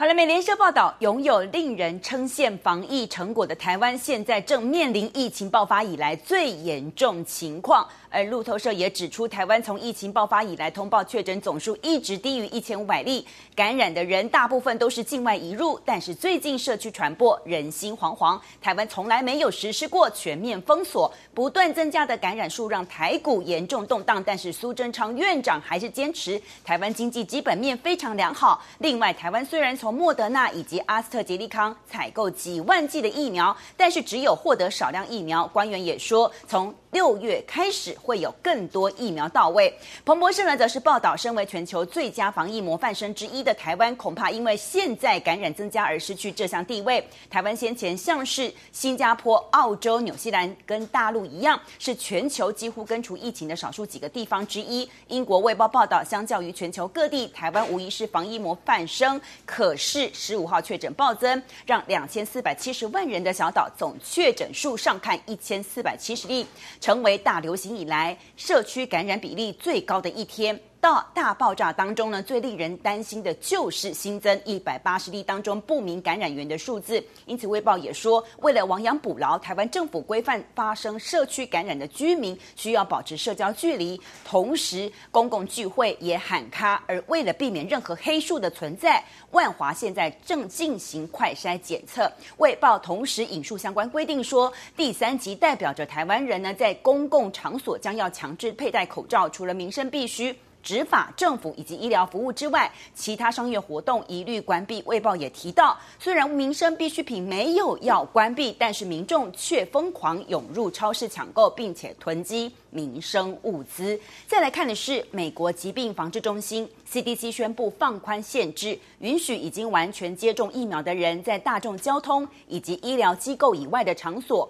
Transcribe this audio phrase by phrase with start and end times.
[0.00, 7.86] 好了，美联社报道，拥有令人称羡防疫成果的台湾，现在正面临疫情爆发以来最严重情况。
[8.12, 13.24] 而路透社也指出，台湾从疫情爆发以来，通报确诊总数一直低于一千五百例，
[13.54, 15.78] 感染的人大部分都是境外移入。
[15.84, 18.40] 但是最近社区传播，人心惶惶。
[18.60, 24.20] 台湾从来没有实施过全面封锁，不断增加的感染数让台股严重动荡。
[24.24, 28.60] 但是苏贞昌院长还是坚持，台湾经济基本面非常良好。
[28.78, 35.46] 另外，台湾虽然从莫德纳以及阿斯特捷利康采购几万剂的疫苗，但是只有获得少量疫苗。
[35.48, 39.72] 官员也说，从六月开始会有更多疫苗到位。
[40.04, 47.02] 彭博社呢则是报道，身为全球最佳防疫模范生之一的台湾，恐怕因为现在感染增加而失去这项地位。
[47.28, 54.88] 台湾先前像是新加坡、澳洲、纽西兰跟大陆一样，是全球几乎根除疫情的少数几个地方之一。
[55.08, 59.20] 英国卫报报道，相较于全球各地，台湾无疑是防疫模范生。
[59.46, 66.46] 可是十五号确诊暴增，让两千四百七十万人的小岛总确诊数上看一千四百七十例。
[66.80, 70.60] 成为大流行以来社区感染比例最高的一天。
[70.80, 77.04] 到大爆炸当中呢，最令人担心的就是新增一百八十例当中不明感染源的数字。
[77.26, 86.82] 因此，卫报也说，为了亡羊补牢，台湾政府规范发生社区感染的居民需要保持社交距离，同时公共聚会也喊卡。
[86.86, 92.10] 而为了避免任何黑数的存在，万华现在正进行快筛检测。
[92.38, 100.34] 卫报同时引述相关规定说，第三级代表着台湾人呢，在公共场所将要强制佩戴口罩，除了民生必须。
[100.62, 104.82] 执法、政府以及医疗服务之外，其他商业活动一律关闭。
[104.86, 113.98] 卫报也提到，虽然民生必需品没有要关闭，但是民众却疯狂涌入超市抢购，并且囤积民生物资。
[114.26, 124.48] 再来看的是，美国疾病防治中心 CDC 宣布放宽限制，允许已经完全接种疫苗的人在大众交通以及医疗机构以外的场所。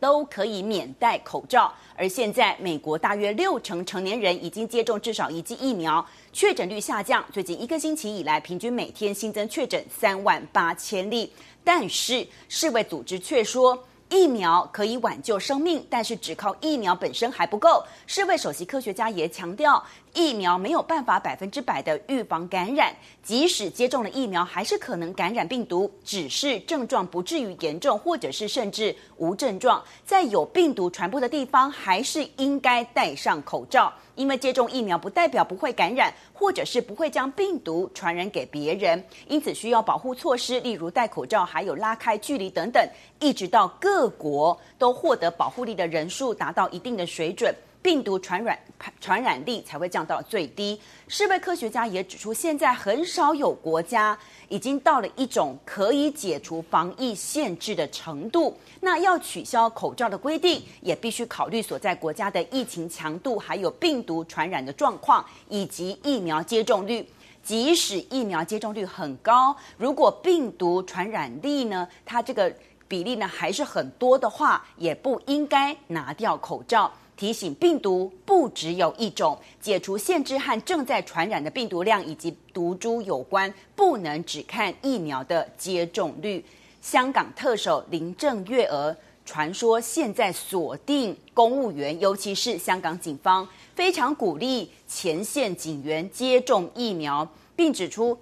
[0.00, 7.24] 都可以免戴口罩，而现在美国大约六成成年人已经接种至少一剂疫苗，确诊率下降。
[7.30, 11.30] 最近一个星期以来，平均每天新增确诊三万八千例，
[11.62, 13.78] 但是世卫组织却说，
[14.08, 17.84] 疫苗可以挽救生命，但是只靠疫苗本身还不够。
[18.06, 19.84] 世卫首席科学家也强调，
[20.14, 29.82] 疫苗没有办法百分之百的预防感染，即使接种了疫苗，还是可能感染病毒，只是症状不至于严重，或者是甚至无症状。
[30.04, 33.92] 在有病毒传播的地方，还是应该戴上口罩。
[34.16, 42.86] 因为接种疫苗不代表不会感染，或者是不会将病毒传染给别人，因此需要保护措施，例如戴口罩，还有拉开距离等等，
[43.18, 47.54] 一直到各国都获得保护力的人数达到一定的水准。
[47.82, 48.58] 病毒传染
[49.00, 50.78] 传染力才会降到最低。
[51.08, 54.18] 世卫科学家也指出，现在很少有国家
[54.48, 58.56] 已经到了一种可以解除防疫限制的程度。
[58.80, 67.06] 那要取消口罩的规定，也必须考虑所在国家的疫情强度，还有病毒传染的状况，以及疫苗接种率。
[67.42, 72.52] 即使疫苗接种率很高，如果病毒传染力呢，它这个
[72.86, 76.92] 比例呢还是很多的话，也不应该拿掉口罩。
[77.20, 86.42] 提醒病毒不只有一种，解除限制和正在传染的病毒量以及毒株有关，不能只看疫苗的接种率。
[86.80, 98.16] 香港特首林郑月娥传说现在锁定公务员，尤其是香港警方，非常鼓励前线警员接种疫苗，并指出。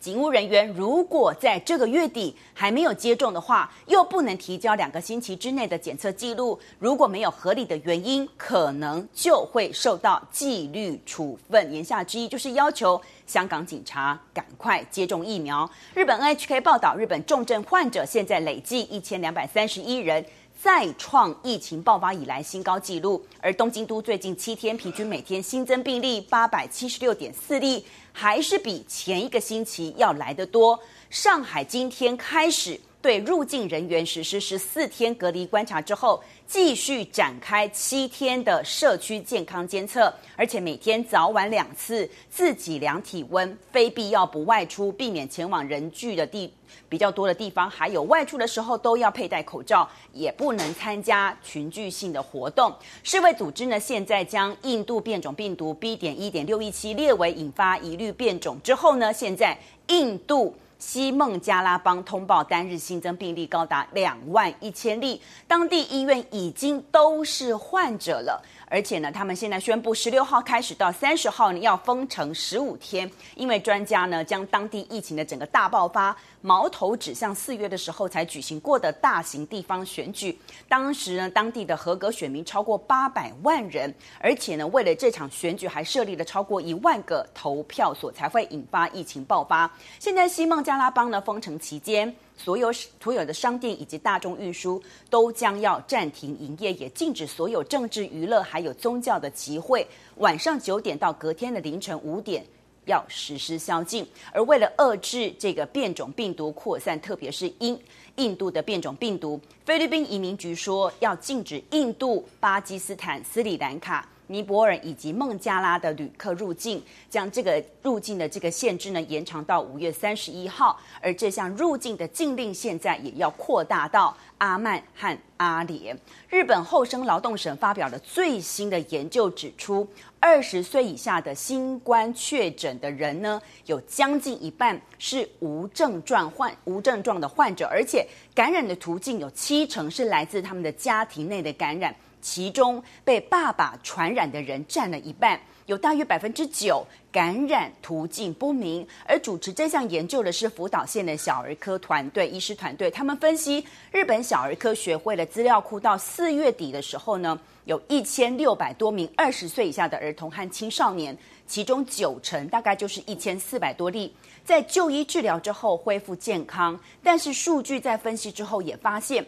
[0.00, 6.58] 警务人员如果在这个月底还没有接种的话，又不能提交两个星期之内的检测记录。
[6.78, 11.72] 如果没有合理的原因，可能就会受到纪律处分。
[11.72, 15.70] 言下之意就是要求香港警察赶快接种疫苗。
[15.94, 20.24] 日本 NHK 报道，日本重症患者现在累计一千两百三十一人。
[20.60, 30.76] 再创疫情爆发以来新高纪录，而东京都最近七天平均每天新增病例八百七十六点四例，还是比前一个星期要来得多。
[31.10, 46.50] 上海今天开始对入境人员实施十四天隔离观察之后，继续展开七天的社区健康监测，而且每天早晚两次自己量体温，非必要不外出，避免前往人聚的地。
[46.88, 52.74] 比较多的地方，还有外出的时候都要佩戴口罩，也不能参加群聚性的活动。
[53.02, 55.94] 世卫组织呢，现在将印度变种病毒 B.
[55.94, 59.58] 点一点六一七列为引发疑虑变种之后呢，现在
[59.88, 68.42] 印度西孟加拉邦通报单日新增病例高达两万一千例，当地医院已经都是患者了。
[68.70, 80.38] 而且呢，他们现在宣布，十六号开始到三十号呢要封城十五天，因为专家呢将当地疫情的整个大爆发矛头指向四月的时候才举行过的大型地方选举。
[80.68, 89.70] 当时呢，当地的合格选民超过八百万人，而且呢，为了这场选举还设立了超过一万个投票所，才会引发疫情爆发。
[89.98, 92.14] 现在西孟加拉邦呢封城期间。
[92.40, 94.80] 所有所有的商店以及大众运输
[95.10, 99.84] 都将要暂停营业，也禁止所有政治娱乐还有宗教的集会。
[100.18, 102.46] 晚上九点到隔天的凌晨五点
[102.88, 104.04] 要实施宵禁。
[104.32, 107.78] 而为了遏制这个变种病毒扩散，特别是印
[108.16, 114.08] 印度的变种病毒，菲律宾移民局说要禁止印度、巴基斯坦、斯里兰卡。
[114.28, 125.98] 尼泊尔以及孟加拉的旅客入境，将这个入境的这个限制呢延长到五月三十一号，而这项入境的禁令现在也要扩大到阿曼和阿联。
[126.28, 129.88] 日本厚生劳动省发表了最新的研究指出，
[130.20, 141.94] 二十岁以下的新冠确诊的人呢，有将近一半是无症状患无症状的患者，而且感染的途径有七成是来自他们的家庭内的感染。
[142.20, 148.86] 其中被爸爸传染的人占了一半，有大约百分之九感染途径不明。
[149.06, 161.16] 而主持这项研究的是福岛县的小儿科团队医师团队，他们分析日本小儿科学会的资料库，到四月底的时候呢，有一千六百多名二十岁以下的儿童和青少年，
[161.46, 164.12] 其中九成大概就是一千四百多例，
[164.44, 166.78] 在就医治疗之后恢复健康。
[167.02, 169.24] 但是数据在分析之后也发现。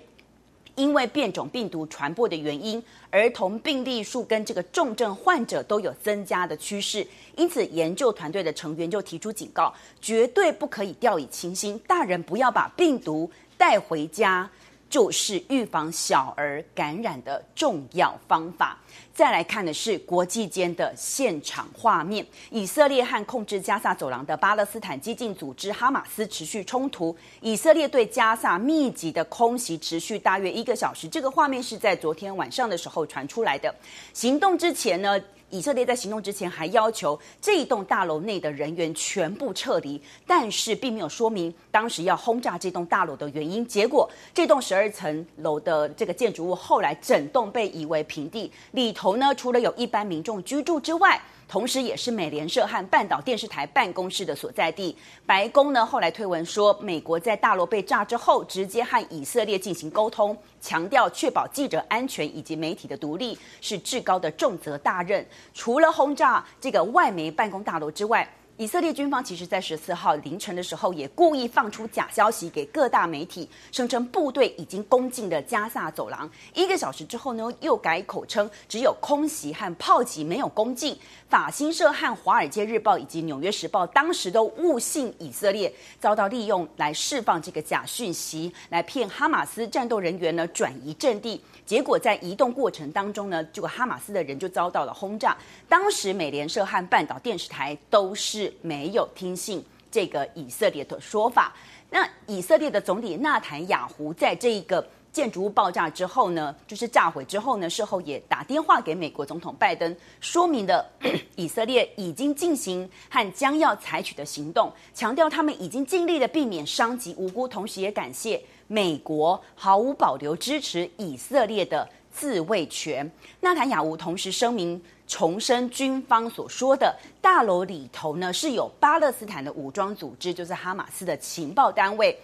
[0.76, 7.06] 因为变种病毒传播的原因，儿童病例数跟这个重症患者都有增加的趋势，
[7.36, 14.48] 因此研究团队的成员就提出警告，绝对不可以掉以轻心，大人不要把病毒带回家。
[14.90, 18.76] 就是预防小儿感染的重要方法。
[19.14, 27.14] 再来看的是国际间的现场画面，以色列和控制加萨走廊的巴勒斯坦激进组织哈马斯持续冲突。
[27.40, 31.06] 以色列对加萨密集的空袭持续大约一个小时。
[31.06, 33.72] 这个画面是在昨天晚上的时候传出来的。
[34.12, 35.20] 行动之前呢，
[35.50, 43.66] 以色列在行动之前还要求这一栋大楼内的人员全部撤离，但是并没有说明当时要轰炸这栋大楼的原因。
[43.66, 51.20] 结果，这栋十二层楼的这个建筑物后来整栋被夷为平地，里头呢，除了有一般民众居住之外，
[51.50, 54.96] 同时，也是美联社和半岛电视台办公室的所在地。
[55.26, 65.26] 白宫呢，后来推文说，美国在大楼被炸之后，直接和以色列进行沟通，强调确保记者安全以及媒体的独立是至高的重责大任。
[65.52, 76.30] 除了轰炸这个外媒办公大楼之外，以色列军方其实，在十四号凌晨的时候，也故意放出假消息给各大媒体，声称部队已经攻进了加萨走廊。
[76.52, 80.94] 一个小时之后呢，又改口称只有空袭和炮击，没有攻进。
[81.30, 91.40] 法新社和华尔街日报以及纽约时报当时都误信以色列，遭到利用来释放这个假讯息，来骗哈马斯战斗人员呢转移阵地。
[91.64, 95.34] 结果在移动过程当中呢，这个哈马斯的人就遭到了轰炸。
[95.66, 101.54] 当时美联社和半岛电视台都是没有听信这个以色列的说法。
[101.90, 110.88] 那以色列的总理纳坦雅胡在这一个建筑物爆炸之后呢，就是炸毁之后呢，事后也打电话给美国总统拜登，说明了
[111.34, 118.40] 以色列已经进行和将要采取的行动，强调他们已经尽力的避免伤及无辜，同时也感谢。
[118.68, 121.88] 美国毫无保留支持以色列的
[122.20, 123.10] 自卫权。
[123.40, 132.14] 纳坦雅胡同时声明，重申军方所说的，大楼里头呢是有巴勒斯坦的武装组织，就是哈马斯的情报单位。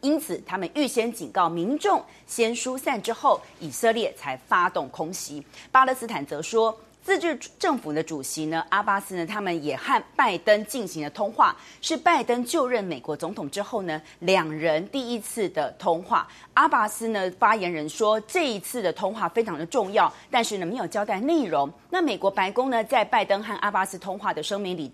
[0.00, 5.44] 因此，他们预先警告民众，先疏散之后，以色列才发动空袭。
[5.70, 6.74] 巴勒斯坦则说。
[7.02, 16.28] 自治政府的主席呢，阿巴斯呢，他们也和拜登进行了通话，是拜登就任美国总统之后呢，两人第一次的通话。
[16.54, 21.68] 阿巴斯呢，发言人说，这一次的通话非常的重要，但是呢，没有交代内容。
[21.90, 24.92] 那美国白宫呢，在拜登和阿巴斯通话的声明里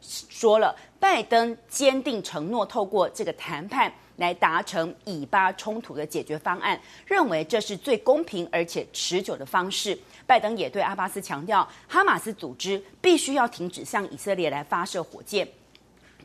[0.00, 9.98] 说了，拜登坚定承诺透过这个谈判来达成以巴冲突的解决方案，认为这是最公平而且持久的方式。
[10.26, 15.48] 拜登也对阿巴斯强调，哈马斯组织必须要停止向以色列来发射火箭。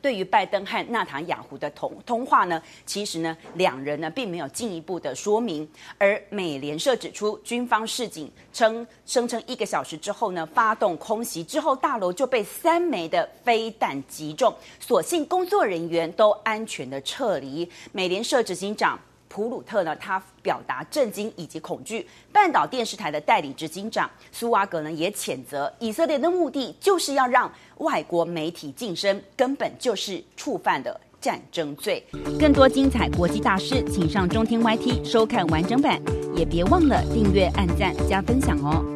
[0.06, 5.68] 对于拜登和纳塔雅胡的通通话呢，其实呢，两人呢并没有进一步的说明。
[5.98, 17.68] 而美联社指出，军方示警称，声称一个小时之后呢，发动空袭之后，大楼就被三枚的飞弹击中，所幸工作人员都安全的撤离。
[17.92, 19.00] 美联社执行长。
[19.36, 22.08] 普鲁特呢，他表达震惊以及恐惧。
[22.32, 32.02] 半岛电视台的代理执行长苏瓦格呢，也谴责以色列的目的就是要让外国媒体噤声，根本就是触犯了战争罪。
[32.40, 36.02] 更多精彩国际大事，请上中天 YT 收看完整版，
[36.34, 38.95] 也别忘了订阅、按赞、加分享哦。